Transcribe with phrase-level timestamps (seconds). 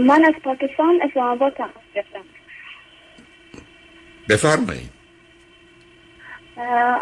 [0.00, 2.20] من از پاکستان اسلام آباد تماس گرفتم.
[4.28, 4.90] بفرمایید.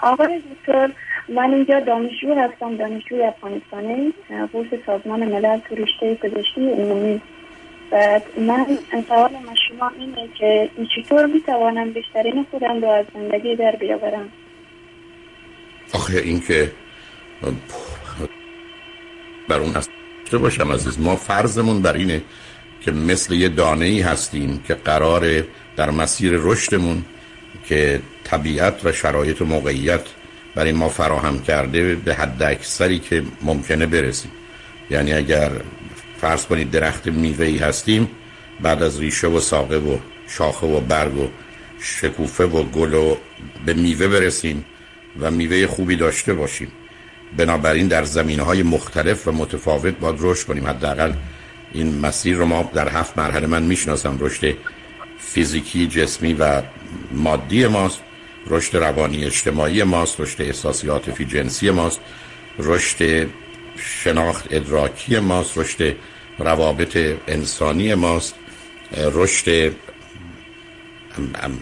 [0.02, 0.90] آقای دکتر
[1.28, 4.12] من اینجا دانشجو هستم دانشجوی افغانستانی
[4.52, 7.20] بورس سازمان ملل تو رشته پزشکی عمومی.
[7.90, 8.66] بعد من
[9.08, 14.28] سوال من شما اینه که چطور می‌توانم بیشترین خودم رو از زندگی در بیاورم؟
[15.94, 16.72] آخه این که
[19.48, 22.22] بر اون داشته باشم عزیز؟ ما فرضمون بر اینه
[22.88, 25.44] که مثل یه دانه ای هستیم که قرار
[25.76, 27.04] در مسیر رشدمون
[27.68, 30.00] که طبیعت و شرایط و موقعیت
[30.54, 34.30] برای ما فراهم کرده به حد اکثری که ممکنه برسیم.
[34.90, 35.50] یعنی اگر
[36.20, 38.10] فرض کنید درخت میوه هستیم
[38.60, 39.98] بعد از ریشه و ساقه و
[40.28, 41.28] شاخه و برگ و
[41.80, 43.16] شکوفه و گل و
[43.66, 44.64] به میوه برسیم
[45.20, 46.72] و میوه خوبی داشته باشیم.
[47.36, 50.66] بنابراین در زمینه های مختلف و متفاوت باید رشد کنیم.
[50.66, 51.12] حداقل
[51.72, 54.16] این مسیر رو ما در هفت مرحله من می‌شناسم.
[54.20, 54.56] رشد
[55.18, 56.62] فیزیکی جسمی و
[57.12, 58.00] مادی ماست.
[58.46, 60.20] رشد روانی اجتماعی ماست.
[60.20, 62.00] رشد احساسی عاطفی جنسی ماست.
[62.58, 63.28] رشد
[63.76, 65.58] شناخت ادراکی ماست.
[65.58, 65.96] رشد
[66.38, 68.34] روابط انسانی ماست.
[68.96, 69.72] رشد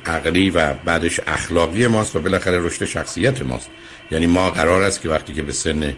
[0.06, 3.70] عقلی و بعدش اخلاقی ماست و بالاخره رشد شخصیت ماست.
[4.10, 5.94] یعنی ما قرار است که وقتی که به سن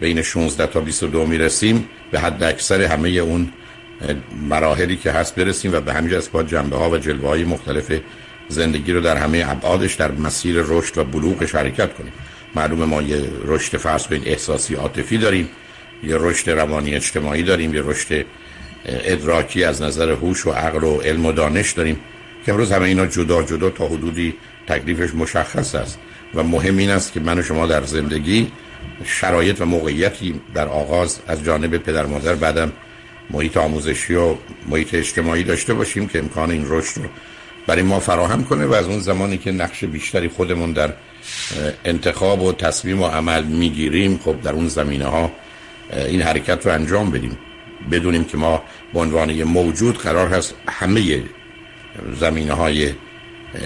[0.00, 1.88] بین 16 تا 22 می‌رسیم.
[2.10, 3.52] به حد اکثر همه اون
[4.48, 7.92] مراحلی که هست برسیم و به همین از جنبه ها و جلوه های مختلف
[8.48, 12.12] زندگی رو در همه ابعادش در مسیر رشد و بلوغ شرکت کنیم.
[12.54, 15.48] معلوم ما یه رشد فرض کنید احساسی عاطفی داریم
[16.04, 18.26] یه رشد روانی اجتماعی داریم یه رشد
[18.86, 22.00] ادراکی از نظر هوش و عقل و علم و دانش داریم
[22.46, 24.34] که امروز همه اینا جدا جدا تا حدودی
[24.66, 25.98] تکلیفش مشخص است.
[26.34, 28.52] و مهم این است که من و شما در زندگی
[29.04, 32.72] شرایط و موقعیتی در آغاز از جانب پدر مادر بعدم
[33.30, 34.34] محیط آموزشی و
[34.68, 37.04] محیط اجتماعی داشته باشیم که امکان این رشد رو
[37.66, 40.92] برای ما فراهم کنه و از اون زمانی که نقش بیشتری خودمون در
[41.84, 45.32] انتخاب و تصمیم و عمل می‌گیریم خب در اون زمینه ها
[45.92, 47.38] این حرکت رو انجام بدیم.
[47.90, 48.62] بدونیم که ما
[48.94, 51.22] به عنوان موجود قرار هست همه
[52.20, 52.90] زمینه های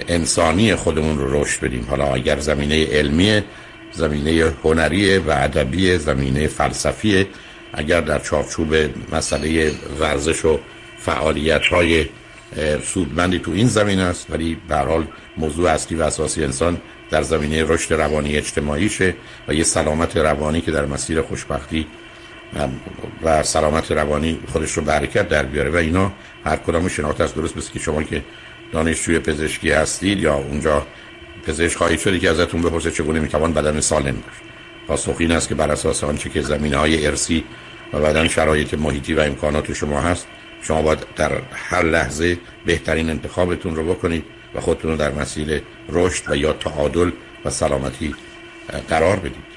[0.07, 1.85] انسانی خودمون رو رشد بدیم.
[1.89, 3.41] حالا اگر زمینه علمی
[3.91, 7.27] زمینه هنری و ادبی زمینه فلسفی
[7.73, 8.75] اگر در چارچوب
[9.11, 10.59] مسئله ورزش و
[10.99, 12.05] فعالیت های
[12.83, 14.27] سودمندی تو این زمینه است.
[14.29, 15.07] ولی به حال
[15.37, 19.15] موضوع اصلی و اساسی انسان در زمینه رشد روانی اجتماعیشه
[19.47, 21.87] و یه سلامت روانی که در مسیر خوشبختی
[23.23, 25.69] و سلامت روانی خودش رو برکت در بیاره.
[25.69, 26.11] و اینا
[26.45, 27.35] هر کدام شناخت است.
[27.35, 28.23] درست مثل که شما که
[28.71, 30.87] دانشجوی پزشکی هستید یا اونجا
[31.47, 34.41] پزشک خواهید شده که ازتون بپرسه چگونه می‌توان بدن سالم داشت.
[34.87, 37.43] پاسخ این است که بر اساس آنچه که زمینه های ارسی
[37.93, 40.27] و بعدا شرایط محیطی و امکانات شما هست
[40.61, 44.23] شما باید در هر لحظه بهترین انتخابتون رو بکنید
[44.55, 47.11] و خودتون رو در مسیر رشد و یا تعادل
[47.45, 48.15] و سلامتی
[48.89, 49.51] قرار بدید.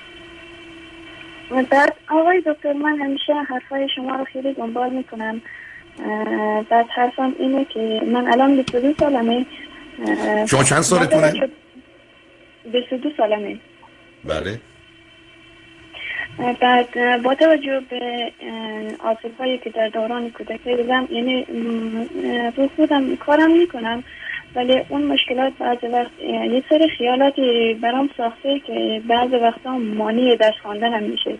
[1.71, 5.43] بعد آقای دکتر من همیشه حرفای شما رو خیلی دنبال می‌کنم.
[6.71, 9.47] بعد حرفم اینه که من الان 22 سالمه.
[10.47, 11.51] شما چند سالتونه؟
[12.73, 13.59] 22 سالمه.
[14.25, 14.61] بله.
[16.61, 18.33] بعد با توجه به
[18.99, 21.47] آسیب هایی که در دوران کودکی دیدم یعنی
[22.57, 24.05] رو خودم کارم می‌کنم
[24.55, 26.11] ولی اون مشکلات بعض وقت
[26.53, 31.35] یه سری خیالاتی برام ساخته که بعض وقتا مانی درس هم میشه.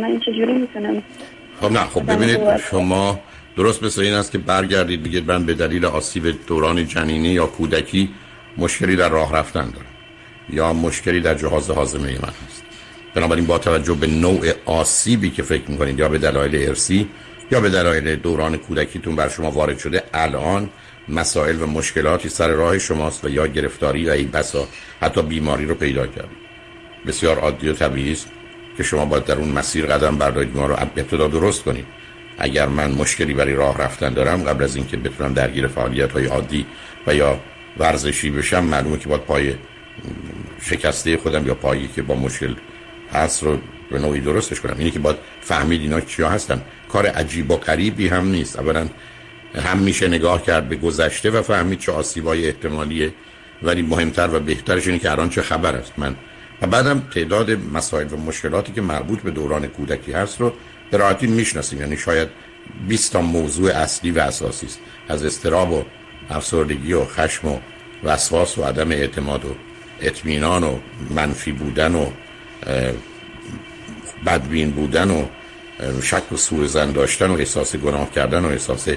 [0.00, 1.02] من چجوری می‌کنم
[1.60, 3.20] خب نه خب ببینید شما
[3.56, 8.08] درست مثل این است که برگردید بگید من به دلیل آسیب دوران جنینی یا کودکی
[8.58, 9.93] مشکلی در راه رفتن دارم.
[10.50, 12.62] یا مشکلی در جهاز هاضمه من هست.
[13.14, 17.08] بنابراین با توجه به نوع آسیبی که فکر می‌کنید یا به دلایل ارسی
[17.50, 20.70] یا به دلایل دوران کودکیتون بر شما وارد شده الان
[21.08, 24.68] مسائل و مشکلاتی سر راه شماست و یا گرفتاری و ای بسا
[25.00, 26.44] حتی بیماری رو پیدا کردید.
[27.06, 28.28] بسیار عادی و طبیعی است
[28.76, 31.86] که شما باید در اون مسیر قدم بردارید ما رو ابتدا درست کنید.
[32.38, 36.66] اگر من مشکلی برای راه رفتن دارم قبل از اینکه بتونم درگیر فعالیت های عادی
[37.06, 37.40] و یا
[37.78, 39.54] ورزشی بشم معلومه که باید پای
[40.64, 42.54] شکسته خودم یا پایی که با مشکل
[43.12, 43.58] هست رو
[43.90, 44.74] به نوعی درستش کنم.
[44.78, 46.62] اینی که باید فهمید اینا چیا هستن.
[46.88, 48.58] کار عجیب و غریبی هم نیست.
[48.58, 48.88] اولا
[49.54, 53.12] هم میشه نگاه کرد به گذشته و فهمید چه آسیبای احتمالیه.
[53.62, 55.92] ولی مهمتر و بهترش اینه که الان چه خبر است.
[55.96, 56.16] من
[56.62, 60.52] و بعدم تعداد مسائل و مشکلاتی که مربوط به دوران کودکی هست رو
[60.90, 61.80] به راحتی می‌شناسیم.
[61.80, 62.28] یعنی شاید
[62.88, 64.80] 20 تا موضوع اصلی و اساسی است.
[65.08, 65.84] از استراب و
[66.30, 67.58] افسردگی و خشم و
[68.04, 69.48] وسواس و عدم اعتماد و
[70.06, 70.78] اطمینان و
[71.10, 72.06] منفی بودن و
[74.26, 75.24] بدبین بودن و
[76.02, 78.88] شک و سوء زن داشتن و احساس گناه کردن و احساس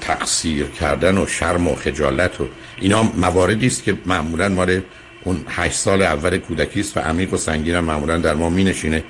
[0.00, 2.48] تقصیر کردن و شرم و خجالت و
[2.80, 4.80] اینا مواردی است که معمولا مال
[5.24, 8.64] اون هشت سال اول کودکی است و عمیق و سنگین هم معمولا در ما می
[8.64, 9.04] نشینه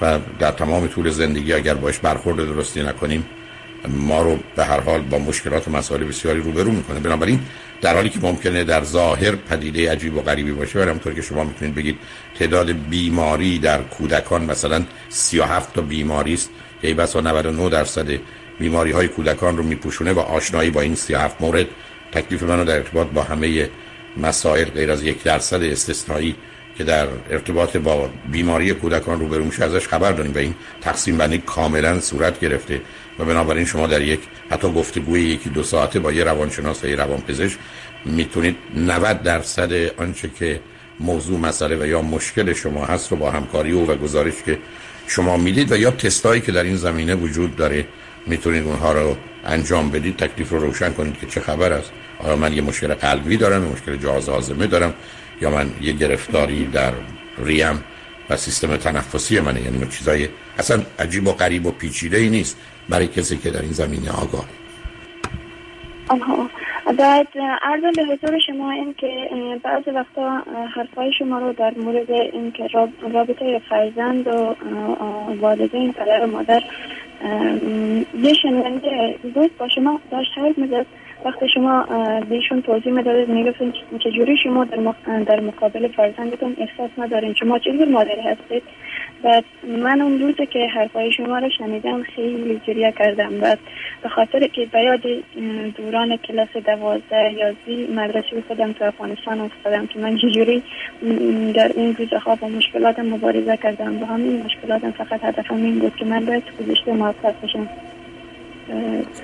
[0.00, 3.26] و در تمام طول زندگی اگر باش برخورد درستی نکنیم
[3.88, 7.00] ما رو به هر حال با مشکلات و مسائل بسیاری روبرو می‌کنه.
[7.00, 7.40] بنابراین
[7.80, 11.44] در حالی که ممکنه در ظاهر پدیده عجیب و غریبی باشه ولی همونطور که شما
[11.44, 11.98] می‌تونید بگید
[12.38, 16.50] تعداد بیماری در کودکان مثلا 37 تا بیماری است.
[16.82, 18.06] که بسا 99 درصد
[18.58, 21.66] بیماری های کودکان رو میپوشونه و آشنایی با این 37 مورد.
[22.12, 23.68] تکلیف منو در ارتباط با همه
[24.16, 26.36] مسائل غیر از یک درصد استثنایی
[26.78, 31.38] که در ارتباط با بیماری کودکان روبرو میشه ازش خبر داریم و این تقسیم بندی
[31.38, 32.80] کاملا صورت گرفته
[33.18, 34.20] و بنابراین شما در یک
[34.50, 37.58] حتی گفتگوی یکی دو ساعته با یه روانشناس و یه روانپزشک
[38.04, 40.60] می‌تونید 90 درصد آنچه که
[41.00, 44.58] موضوع مسئله و یا مشکل شما هست رو با همکاری او و گزارش که
[45.06, 47.86] شما می‌دید و یا تستایی که در این زمینه وجود داره
[48.26, 51.90] می‌تونید اونها رو انجام بدید تکلیف رو روشن کنید که چه خبر است.
[52.18, 54.94] آیا من یه مشکل قلبی دارم یه مشکل جهاز هاضمه دارم؟
[55.40, 56.92] یا من یه گرفتاری در
[57.38, 57.84] ریم
[58.30, 60.28] و سیستم تنفسی منه یعنی چیزای
[60.58, 62.56] اصلا عجیب و غریب و پیچیده ای نیست
[62.88, 64.44] برای کسی که در این زمینه آگاه
[66.08, 66.50] آها.
[66.98, 67.28] بعد
[67.62, 69.28] عرض به حضور شما این که
[69.62, 70.42] بعض وقتا
[70.76, 72.68] حرفای شما رو در مورد این که
[73.12, 74.54] رابطه فرزند و
[75.40, 76.62] والدین پدر و مادر
[78.22, 80.86] یه شنونده دوست با شما داشت حرف می‌زد.
[81.26, 81.86] وقتی شما
[82.28, 84.76] بهشون توضیح می‌دادید می‌گفتین چجوری شما در,
[85.26, 88.62] در مقابل فرزندتون احساس ندارین؟ شما چجور مادری هستید؟
[89.24, 93.56] و من اون روزه که حرفای شما رو شنیدم خیلی گریه کردم و
[94.02, 95.00] به خاطر که به یاد
[95.76, 100.62] دوران کلاس دوازده یازی مدرسه خودم تو افغانستان افتادم که من چجوری
[101.54, 104.02] در این روزها با مشکلاتم مبارزه کردم.
[104.02, 107.68] و همین مشکلاتم فقط هدفم این بود که من باید گذشته موفق بشم.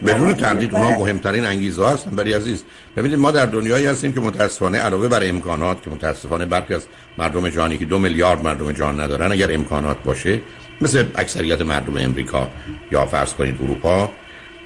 [0.07, 2.11] بدون تردید اونها مهمترین انگیزه هستن.
[2.11, 2.65] برای عزیز
[2.97, 6.87] ببینید ما در دنیایی هستیم که متاسفانه علاوه بر امکانات که متاسفانه برخی از
[7.19, 10.41] مردم جهانی که دو میلیارد مردم جهان ندارن اگر امکانات باشه
[10.81, 12.49] مثل اکثریت مردم امریکا
[12.93, 14.11] یا فرض کنید اروپا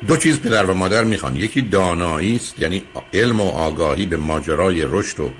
[0.06, 1.37] دو چیز پدر و مادر می‌خوان.
[1.37, 2.82] یکی دانایی است یعنی
[3.14, 5.31] علم و آگاهی به ماجرای رشد و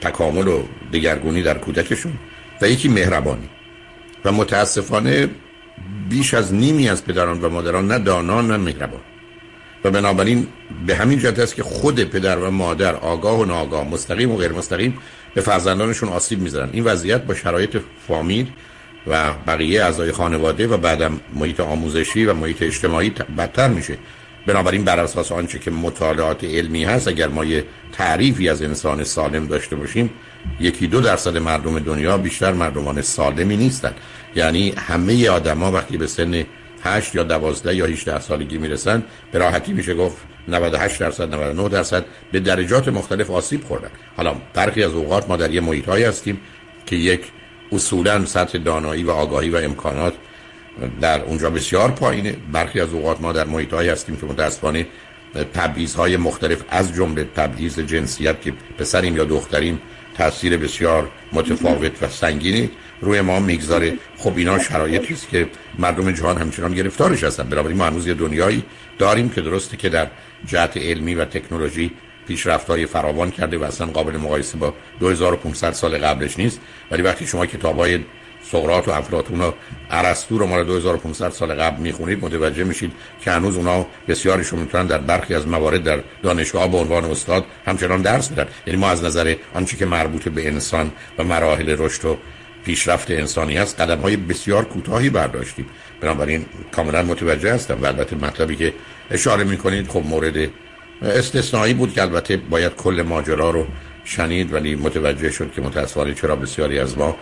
[0.00, 0.62] تکامل و
[0.92, 2.12] دگرگونی در کودکشون
[2.62, 3.48] و یکی مهربانی.
[4.24, 5.28] و متاسفانه
[6.08, 9.00] بیش از نیمی از پدران و مادران نه دانا نه مهربان.
[9.84, 10.46] و بنابراین
[10.86, 14.52] به همین جهت است که خود پدر و مادر آگاه و ناآگاه مستقیم و غیر
[14.52, 14.98] مستقیم
[15.34, 16.70] به فرزندانشون آسیب می‌زنن.
[16.72, 17.76] این وضعیت با شرایط
[18.08, 18.46] فامیل
[19.06, 23.98] و بقیه اعضای خانواده و بعدم محیط آموزشی و محیط اجتماعی بدتر میشه.
[24.46, 29.46] بنابراین بر اساس آنچه که مطالعات علمی هست اگر ما یه تعریفی از انسان سالم
[29.46, 30.10] داشته باشیم
[30.60, 33.94] یکی دو درصد مردم دنیا بیشتر مردمان سالمی نیستند
[34.34, 36.44] یعنی همه آدما وقتی به سن
[36.82, 40.16] 8 یا 12 یا 18 سالگی می‌رسن به راحتی میشه گفت
[40.48, 43.90] 98 درصد 99 درصد به درجات مختلف آسیب خوردن.
[44.16, 46.40] حالا برخی از اوقات ما در یه محیط هستیم
[46.86, 47.20] که یک
[47.72, 50.14] اصولا سطح دانایی و آگاهی و امکانات
[51.00, 52.36] در اونجا بسیار پایینه.
[52.52, 54.86] برخی از اوقات ما در محیط هستیم که متاسفانه
[55.54, 59.80] تبعیض های مختلف از جمله تبعیض جنسیت که پسریم یا دختریم
[60.16, 63.92] تاثیر بسیار متفاوت و سنگینی روی ما می‌گذاره.
[64.16, 65.46] خب اینا شرایطی است که
[65.78, 67.42] مردم جهان همچنان گرفتارش هستن.
[67.42, 68.64] بنابراین ما هنوز یه دنیایی
[68.98, 70.06] داریم که درسته که در
[70.46, 71.90] جهت علمی و تکنولوژی
[72.28, 76.60] پیشرفت‌های فراوان کرده و اصلا قابل مقایسه با 2500 سال قبلش نیست.
[76.90, 77.98] ولی وقتی شما کتاب‌های
[78.42, 79.52] سقراط و افلاطون و
[79.90, 82.92] ارسطو رو مال 2500 سال قبل می‌خونید متوجه میشید
[83.24, 88.02] که هنوز اونا بسیاریشون می‌تونن در برخی از موارد در دانشگاه به عنوان استاد همچنان
[88.02, 88.46] درس بدن.
[88.66, 92.16] یعنی ما از نظر آنچه که مربوط به انسان و مراحل رشد و
[92.64, 95.66] پیشرفت انسانی هست قدم های بسیار کوتاهی برداشتیم.
[96.00, 98.72] بنابراین کاملا متوجه هستم و البته مطلبی که
[99.10, 100.50] اشاره می‌کنید خب مورد
[101.02, 103.66] استثنایی بود که البته باید کل ماجرا رو
[104.04, 107.16] شنید ولی متوجه شد که متاسفانه چرا بسیاری از ما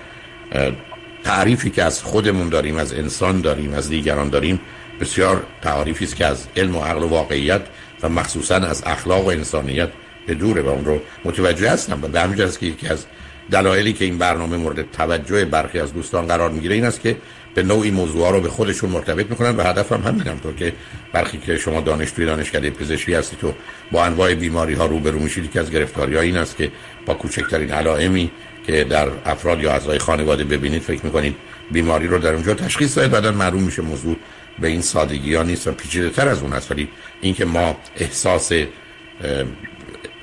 [1.25, 4.61] تعریفی که از خودمون داریم از انسان داریم از دیگران داریم
[5.01, 7.61] بسیار تعریفی است که از علم و عقل و واقعیت
[8.03, 9.89] و مخصوصا از اخلاق و انسانیت
[10.27, 11.99] به دوره و اون رو متوجه هستم.
[12.03, 13.07] و به همین که یکی از
[13.51, 17.17] دلایلی که این برنامه مورد توجه برخی از دوستان قرار می‌گیره این است که
[17.55, 20.73] به نوعی موضوع رو به خودشون مرتبط می‌کنن و هدف هم همین طور که
[21.13, 23.55] برخی که شما دانشجوی دانشکده پزشکی هستید تو
[23.93, 26.71] با انواع بیماری ها روبرو میشید که از گرفتاری ها این است که
[27.07, 28.31] با کوچکترین علائمی
[28.67, 31.37] که در افراد یا اعضای خانواده ببینید فکر می‌کنید
[31.71, 34.17] بیماری رو در اونجا تشخیص دهید بعدا معلوم میشه موضوع
[34.59, 36.71] به این سادگی ها نیست و پیچیده تر از اون است.
[36.71, 36.89] ولی
[37.21, 38.53] اینکه ما احساس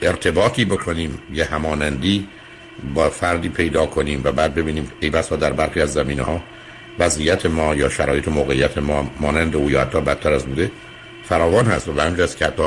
[0.01, 2.27] ارتباطی بکنیم یه همانندی
[2.93, 6.41] با فردی پیدا کنیم و بعد ببینیم ای بسا در برخی از زمینه ها
[6.99, 10.71] وضعیت ما یا شرایط و موقعیت ما مانند او یا حتی بدتر از بوده
[11.23, 12.63] فراوان هست و به همجاست که حتی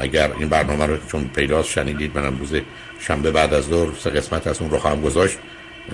[0.00, 2.52] اگر این برنامه رو چون پیداست شنیدید من روز
[3.00, 5.38] شنبه بعد از ظهر سه قسمت از اون رو خواهم گذاشت.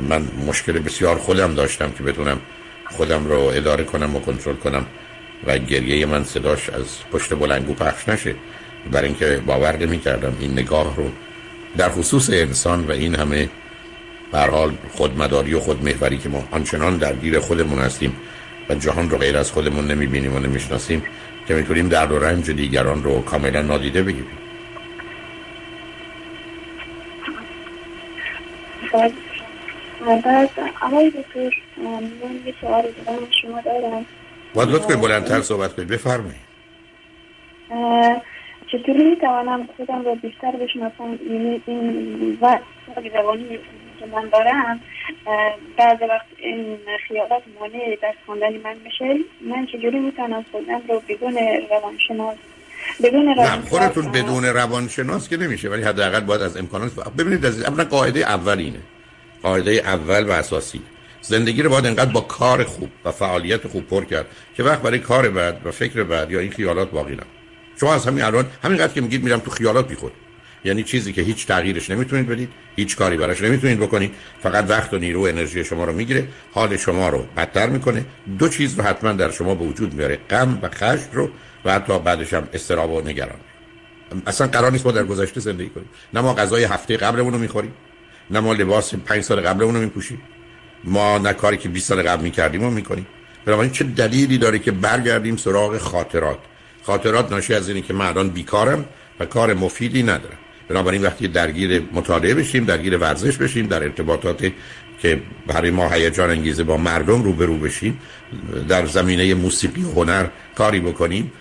[0.09, 2.41] من مشکل بسیار خودم داشتم که بتونم
[2.91, 4.87] خودم رو اداره کنم و کنترل کنم
[5.47, 8.35] و گریه من صداش از پشت بلنگو پخش نشه.
[8.93, 11.11] برای اینکه باور نمی کردم این نگاه رو
[11.77, 13.49] در خصوص انسان و این همه
[14.33, 18.17] بر حال خودمداری و خودمحوری که ما آنچنان درگیر خودمون هستیم
[18.69, 21.03] و جهان رو غیر از خودمون نمی بینیم و نمی‌شناسیم
[21.49, 24.39] که می‌تونیم درد و رنج دیگران رو کاملا نادیده بگیریم.
[28.93, 30.51] بعد
[30.83, 32.03] آقای دکتر من
[32.47, 34.07] یه سوال دارم شما دارم.
[34.55, 35.89] باید لطف بلندتر صحبت کنید.
[35.89, 36.45] بفرمایید.
[38.79, 42.63] چطوری می‌توانم خودم رو بیشتر بشناسم؟ یعنی این وقت
[43.15, 43.59] روانی
[44.01, 44.81] که من دارم
[45.77, 46.79] بعض وقت این
[47.09, 49.19] خیالات مانع در خواندن من میشه.
[49.41, 51.39] من چجوری می‌تونم خودم رو بدون
[51.71, 52.37] روانشناس
[53.03, 57.85] بدون روانشناس خودتون بدون روانشناس که نمیشه ولی حداقل باید از امکانات ببینید از اولا
[57.85, 58.81] قاعده اول اینه.
[59.43, 60.81] قاعده اول و اساسی.
[61.21, 64.27] زندگی رو باید انقدر با کار خوب و فعالیت خوب پر کرد
[64.57, 67.44] که وقت برای کار بعد و فکر بعد یا این خیالات باقی نمونه
[67.81, 70.13] شما از همین الان همینقدر که میگید میرم تو خیالات بیخود.
[70.65, 74.15] یعنی چیزی که هیچ تغییرش نمی‌تونید بدید هیچ کاری براش نمی‌تونید بکنید.
[74.43, 78.05] فقط وقت و نیرو و انرژی شما رو می‌گیره حال شما رو بدتر می‌کنه.
[78.39, 81.31] دو چیز رو حتما در شما به وجود میاره غم و خشم رو
[81.65, 83.39] و حتی بعدش هم استراب و نگران.
[84.27, 85.89] اصلا قرار نیست ما در گذشته زندگی کنیم.
[86.15, 87.73] نه ما غذای هفته قبلمون رو می‌خوریم
[88.31, 90.23] نه ما لباس پنج سال قبلمون رو میپوشیم.
[90.85, 93.07] ما نه کاری که 20 سال قبل می‌کردیم رو می‌کنیم.
[93.45, 96.39] بنابراین چه دلیلی داره که برگردیم سراغ خاطرات؟
[96.87, 98.85] خاطرات ناشی از اینه که من الان بیکارم
[99.21, 100.39] و کار مفیدی ندارم.
[100.69, 104.53] بنابراین وقتی درگیر مطالعه بشیم درگیر ورزش بشیم در ارتباطات
[104.99, 108.01] که برای ما هیجان انگیزه با مردم روبرو بشیم
[108.69, 111.33] در زمینه موسیقی و هنر کاری بکنیم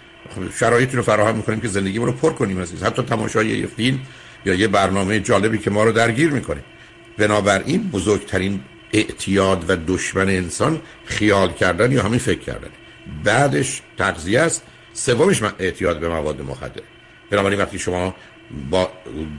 [0.59, 2.83] شرایطی رو فراهم می‌کنیم که زندگی رو پر کنیم عزیز.
[2.83, 3.99] حتی تماشای یه فیلم
[4.45, 6.63] یا یه برنامه جالبی که ما رو درگیر می‌کنه.
[7.17, 8.59] بنابراین بزرگترین
[8.93, 12.69] اعتیاد و دشمن انسان خیال کردن یا همین فکر کردن.
[13.23, 14.63] بعدش تغذیه است.
[14.93, 16.81] سومش اعتیاد به مواد مخدر.
[17.29, 18.15] بنابراین وقتی شما
[18.69, 18.91] با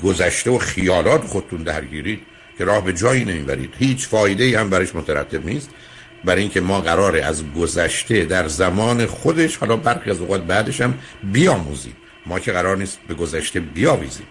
[0.02, 2.20] گذشته و خیالات خودتون درگیرید
[2.58, 5.70] که راه به جایی نمی‌برید هیچ فایده ای هم برش مترتب نیست.
[6.24, 10.94] برای اینکه ما قراره از گذشته در زمان خودش حالا برخی از اوقات بعدش هم
[11.22, 11.96] بیاموزیم.
[12.26, 14.26] ما که قرار نیست به گذشته بیاویزیم.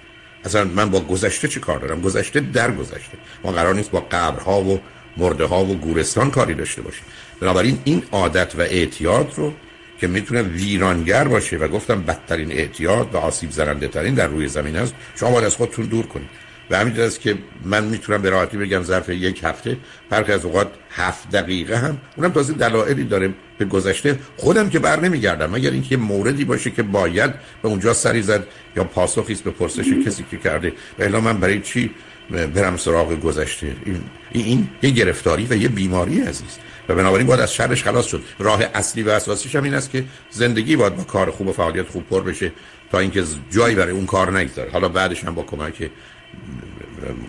[0.45, 3.17] اصلا من با گذشته چی کار دارم؟ گذشته در گذشته.
[3.43, 4.79] ما قرار نیست با قبرها و
[5.17, 7.03] مرده ها و گورستان کاری داشته باشیم.
[7.39, 9.53] بنابراین این عادت و اعتیاد رو
[9.97, 14.75] که می‌تونه ویرانگر باشه و گفتم بدترین اعتیاد و آسیب زننده ترین در روی زمین
[14.75, 14.93] است.
[15.15, 16.29] شما باید از خودتون دور کنید.
[16.69, 19.77] و همین است که من می‌تونم به راحتی بگم ظرف یک هفته
[20.09, 24.19] فرق از اوقات هفت دقیقه هم اونم تازه دلایلی داره به گذشته.
[24.37, 25.51] خودم که بر نمیگردم.
[25.51, 27.31] مگر اینکه موردی باشه که باید
[27.61, 30.73] به اونجا سری زد یا پاسخی به پرسش کسی که کرده.
[30.99, 31.91] و من برای چی
[32.29, 33.75] برم سراغ گذشته.
[33.85, 36.57] این, این یه گرفتاری و یه بیماری عزیز.
[36.89, 38.23] و بنابراین باید از شرش خلاص شد.
[38.39, 41.87] راه اصلی و اساسیش هم این است که زندگی باید با کار خوب و فعالیت
[41.87, 42.51] خوب پر بشه
[42.91, 44.71] تا اینکه جایی برای اون کار نگذاره.
[44.71, 45.89] حالا بعدش هم با کمک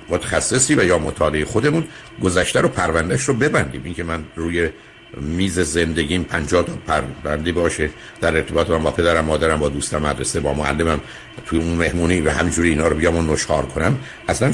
[0.09, 1.85] متخصصی و یا مطالعه خودمون
[2.23, 3.83] گذشته رو پروندهش رو ببندیم.
[3.85, 4.71] اینکه من روی
[5.21, 7.91] میز زندگیم 50 تا پرونده باشه.
[8.21, 11.01] در ارتباط با پدرم مادرم با دوستم مدرسه با معلمم
[11.47, 13.99] توی اون مهمونی و همجوری اینا رو بیام و نشخار کنم.
[14.29, 14.53] اصلا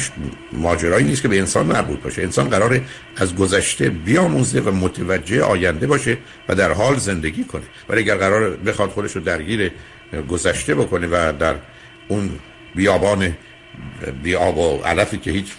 [0.53, 2.23] ماجرایی نیست که به انسان مربوط باشه.
[2.23, 2.83] انسان قراره
[3.17, 7.65] از گذشته بیاموزه و متوجه آینده باشه و در حال زندگی کنه.
[7.89, 9.71] ولی اگر قرار بخواد خودش رو درگیر
[10.29, 11.55] گذشته بکنه و در
[12.09, 12.31] اون
[12.75, 13.37] بیابان
[14.23, 15.53] بیاب و علفی که هیچ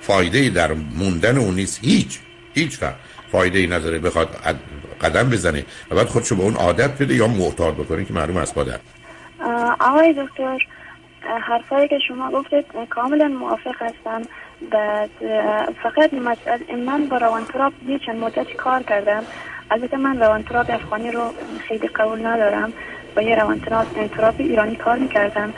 [0.00, 2.18] فایده در موندن اون نیست هیچ
[2.54, 2.96] هیچ وقت
[3.32, 4.28] فایده ای نداره بخواد
[5.00, 8.54] قدم بزنه و بعد خودشو به اون عادت بده یا معتاد بکنه که معلوم است
[8.54, 8.78] بادر
[9.80, 10.58] آقای دکتر
[11.42, 14.22] حرفایی که شما گفتید کاملا موافق هستم.
[14.70, 15.10] بعد
[15.82, 16.14] فقط
[16.86, 17.72] من با روانتراپ
[18.06, 19.22] چند مدت کار کردم.
[19.70, 21.32] البته من روانتراپ افغانی رو
[21.68, 22.72] خیلی قبول ندارم.
[23.16, 25.54] با یه روانتراپ ایرانی کار می‌کردم.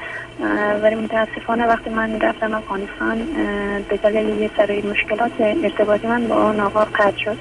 [0.82, 3.26] ولی متاسفانه وقتی من رفتم افغانستان
[3.88, 7.38] به دلیل یه سری مشکلات ارتباطی من با اون آقا قطع شد.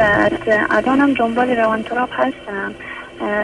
[0.00, 2.74] بعد الانم دنبال روانتراپ هستم.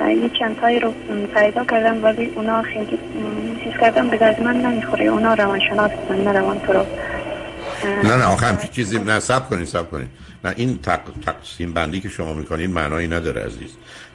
[0.08, 0.94] یه چند تایی رو
[1.34, 2.98] پیدا کردم ولی اونا خیلی
[3.64, 5.04] حس کردم به درد من نمی‌خوره.
[5.04, 6.86] اونا روانشناس نه روانتراپ
[8.04, 10.08] نه نه آخه همچی چیزی نه سب کنید سب کنید
[10.44, 10.78] نه این
[11.26, 13.70] تقسیم بندی که شما می‌کنید معنایی نداره عزیز.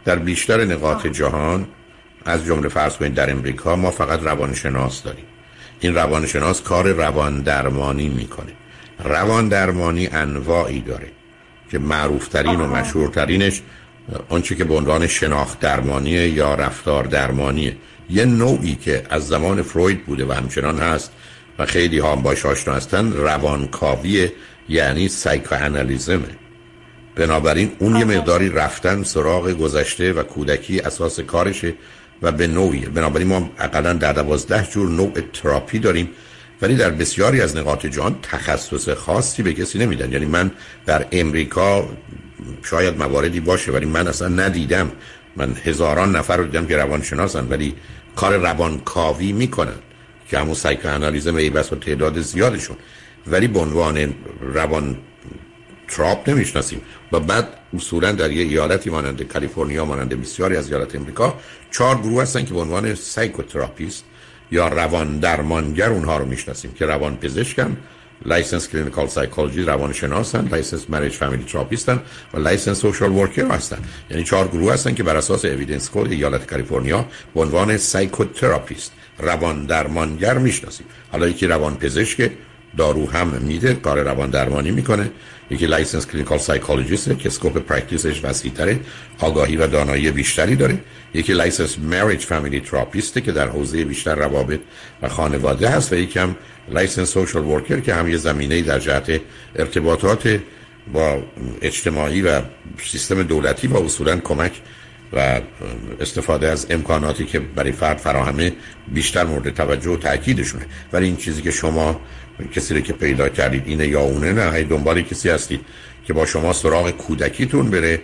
[0.06, 1.68] در بیشتر نقاط جهان
[2.26, 5.26] از جمله فرض کنید در امریکا ما فقط روانشناس داریم.
[5.80, 8.52] این روانشناس کار روان درمانی می‌کنه.
[9.04, 11.08] روان درمانی انواعی داره.
[11.72, 13.62] که معروفترین و مشهورترینش
[14.30, 17.76] آنچه که به عنوان شناخت درمانیه یا رفتار درمانیه.
[18.10, 21.12] یه نوعی که از زمان فروید بوده و همچنان هست
[21.60, 24.30] و خیلی ها هم باش آشنا هستن روانکاوی
[24.70, 26.30] یعنی سایکوانالیزمه
[27.16, 31.74] بنابراین اون یه مقداری رفتن سراغ گذشته و کودکی اساس کارشه
[32.22, 36.10] و به نوعی بنابراین ما اقلا در دوازده جور نوع تراپی داریم
[36.62, 40.12] ولی در بسیاری از نقاط جهان تخصص خاصی به کسی نمیدن.
[40.12, 40.52] یعنی من
[40.86, 41.90] در امریکا
[42.64, 44.92] شاید مواردی باشه ولی من اصلا ندیدم.
[45.36, 47.76] من هزاران نفر رو دیدم که روانشناسن ولی
[48.16, 49.76] کار روانکاوی می‌کنن
[50.30, 52.78] که همون psychoanalysis ای بس و تعداد زیادشون.
[53.28, 54.98] ولی به عنوان روان
[55.88, 56.82] تراپ نمی‌شناسیم.
[57.12, 61.40] و بعد اصولا در یه ایالتی مانند کالیفرنیا مانند بسیاری از ایالات امریکا
[61.72, 64.04] چهار گروه هستن که به عنوان psychotherapist
[64.52, 67.78] یا روان درمانگر اونها رو می‌شناسیم که روان پزشکن.
[68.26, 70.48] licensed clinical psychology روانشناسن.
[70.48, 72.02] licensed marriage family therapist ن
[72.34, 73.78] و licensed social worker هستن.
[74.10, 77.06] یعنی چهار گروه هستن که بر اساس evidence code ایالت کالیفرنیا
[77.36, 80.86] به عنوان psychotherapist روان درمانگر می‌شناسیم.
[81.12, 82.32] حالا یکی روان پزشک
[82.78, 85.12] دارو هم میده کار روان درمانی می‌کنه.
[85.50, 88.80] یکی licensed clinical psychologist که scope practice ش وسیع‌تره
[89.20, 90.78] آگاهی و دانایی بیشتری داره.
[91.14, 94.60] یکی licensed marriage family therapist ه که در حوزه بیشتر روابط
[95.02, 96.20] و خانواده هست و یکی
[96.70, 99.22] licensed social worker که هم یه زمینه در جهت
[99.56, 100.40] ارتباطات
[100.94, 101.24] با
[101.62, 102.42] اجتماعی و
[102.84, 104.62] سیستم دولتی و اصولا کمک
[105.14, 105.42] و
[106.00, 108.54] استفاده از امکاناتی که برای فرد فراهمه
[108.88, 110.66] بیشتر مورد توجه و تاکیدشونه.
[110.94, 112.02] ولی این چیزی که شما
[112.48, 115.62] کسی رو که پیدا کردید اینه یا اونه؟ نه های دنبال کسی هستید
[116.06, 118.02] که با شما سراغ کودکیتون بره.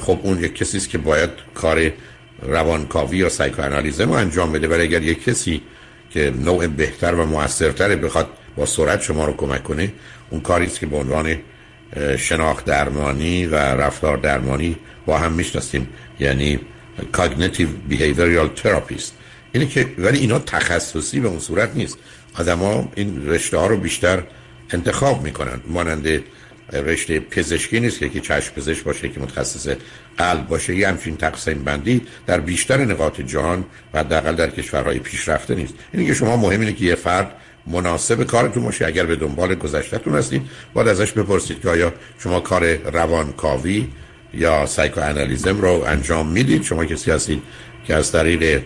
[0.00, 1.92] خب اون یک کسی است که باید کار
[2.42, 4.68] روانکاوی یا سایکوانالیزم رو انجام بده.
[4.68, 5.62] ولی اگر یک کسی
[6.10, 9.92] که نوع بهتر و موثرتر بخواد با سرعت شما رو کمک کنه
[10.30, 11.36] اون کاری است که به عنوان
[12.18, 15.88] شناخت درمانی و رفتار درمانی با هم می‌شناسیم.
[16.20, 16.60] یعنی
[17.12, 19.10] cognitive behavioral therapist.
[19.52, 21.98] اینه که ولی اینا تخصصی به اون صورت نیست.
[22.34, 24.22] آدما این رشته ها رو بیشتر
[24.70, 25.60] انتخاب می‌کنن.
[25.66, 26.06] مانند
[26.72, 29.68] رشته پزشکی نیست که چشم پزشک باشه که متخصص
[30.18, 30.76] قلب باشه.
[30.76, 35.74] یه همچین تقسیم بندی در بیشتر نقاط جهان و حداقل در کشورهای پیشرفته نیست.
[35.92, 37.32] اینه که شما مهم اینه که یه فرد
[37.66, 38.86] مناسب کارتون باشه.
[38.86, 40.42] اگر به دنبال گذشتهتون هستید
[40.74, 43.88] باید ازش بپرسید که آیا شما کار روانکاوی
[44.34, 47.42] یا psychoanalysis رو انجام می‌دید؟ شما کسی هستید
[47.84, 48.62] که از طریق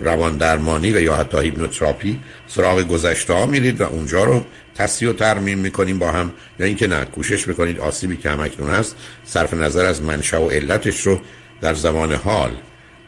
[0.00, 5.12] روان درمانی و یا حتی hypnotherapy سراغ گذشته ها میرید و اونجا رو تصحیح و
[5.12, 6.32] ترمیم می‌کنیم با هم.
[6.58, 11.06] یا اینکه نه کوشش می‌کنید آسیبی که همکنون هست صرف نظر از منشأ و علتش
[11.06, 11.20] رو
[11.60, 12.50] در زمان حال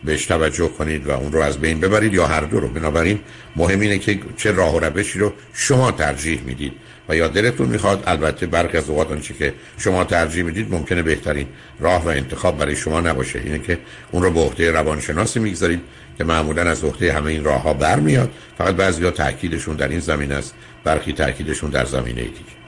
[0.05, 2.69] بهش توجه کنید و اون رو از بین ببرید یا هر دو رو.
[2.69, 3.21] بنابراین
[3.57, 6.73] مهم اینه که چه راه و روشی رو شما ترجیح می‌دید.
[7.09, 11.47] و یا دلتون می‌خواد البته برخی از اوقات آنچه که شما ترجیح می‌دید ممکنه بهترین
[11.81, 13.39] راه و انتخاب برای شما نباشه.
[13.39, 13.79] اینه که
[14.11, 15.81] اون رو به عهده روانشناسی می‌گذارید
[16.19, 18.31] که معمولا از عهده همه این راه ها برمیاد.
[18.59, 22.59] فقط بعضی تاکیدشون در این زمین است برخی تاکیدشون در زمینه دیگه.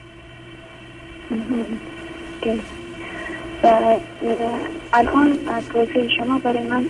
[4.93, 5.39] الان
[5.73, 6.85] توضیح شما برای من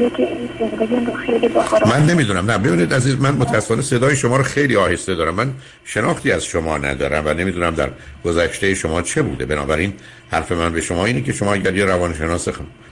[0.00, 0.26] یکی
[0.58, 1.48] زندگی رو خیلی
[1.86, 2.50] من نمی‌دونم.
[2.50, 5.34] نه ببینید عزیز من متاسفانه صدای شما رو خیلی آهسته دارم.
[5.34, 5.52] من
[5.84, 7.90] شناختی از شما ندارم و نمی‌دونم در
[8.24, 9.46] گذشته شما چه بوده.
[9.46, 9.92] بنابراین
[10.30, 12.48] حرف من به شما اینه که شما اگر یه روانشناس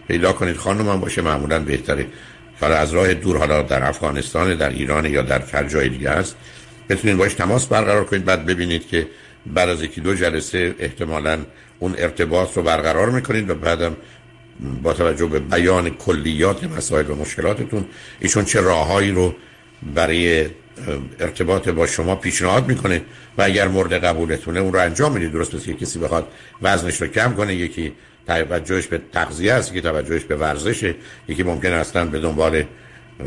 [0.08, 2.06] پیدا کنید خانم من باشه معمولا بهتره.
[2.60, 6.36] حالا از راه دور حالا در افغانستان در ایران یا در هر جای دیگه است
[6.88, 8.24] بتونید باش تماس برقرار کنید.
[8.24, 9.06] بعد ببینید که
[9.46, 11.38] بعد از یکی دو جلسه احتمالاً
[11.78, 13.96] اون ارتباط رو برقرار می‌کنید و بعدم
[14.82, 17.84] با توجه به بیان کلیات مسائل و مشکلاتتون
[18.20, 19.34] ایشون چه راههایی رو
[19.94, 20.46] برای
[21.20, 23.02] ارتباط با شما پیشنهاد می‌کنه
[23.38, 26.28] و اگر مورد قبولتونه اون رو انجام می‌دید درست مثل کسی بخواد
[26.62, 27.92] وزنش رو کم کنه یکی
[28.26, 30.94] توجهش به تغذیه است یکی توجهش به ورزشه
[31.28, 32.64] یکی ممکن اصلا به دنبال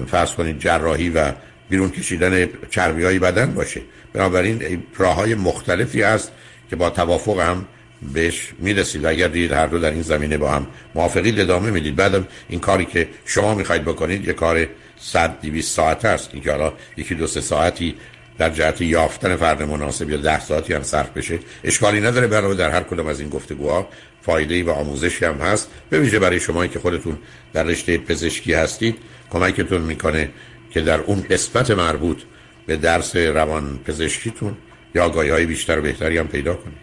[0.08, 1.32] فرض کنید جراحی و
[1.70, 3.82] بیرون کشیدن چربی های بدن باشه.
[4.14, 6.32] بنابراین راه های مختلفی است
[6.70, 7.66] که با توافق هم
[8.14, 9.04] بهش می‌رسید.
[9.04, 11.96] و اگر دید هر دو در این زمینه با هم موافقی ادامه می‌دید.
[11.96, 14.68] بعدم این کاری که شما می‌خواید بکنید یه کار
[15.00, 16.30] 100 200 ساعت است.
[16.44, 17.96] که حالا یکی دو سه ساعتی
[18.38, 22.28] در جهت یافتن فرد مناسب یا ده ساعتی هم صرف بشه اشکالی نداره.
[22.28, 23.90] برای در هر کدام از این گفتگوها
[24.22, 25.70] فایده و آموزشی هم هست.
[25.90, 27.18] به ویژه برای شما که خودتون
[27.54, 28.96] در رشته پزشکی هستید
[29.30, 30.30] کمکتون می‌کنه
[30.76, 32.22] که در اون قسمت مربوط
[32.66, 34.58] به درس روان پزشکیتون
[34.96, 36.78] یا آگاهی های بیشتر و بهتری هم پیدا کنید.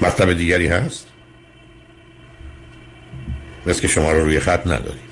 [0.00, 1.08] مطلب دیگری هست؟
[3.66, 5.08] مثل که شما رو روی خط نداریم.